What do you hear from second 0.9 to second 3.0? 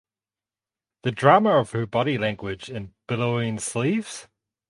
The drama of her body language in